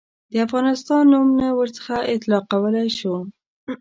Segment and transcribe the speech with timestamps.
[0.31, 3.15] د افغانستان نوم نه ورڅخه اطلاقولای شو.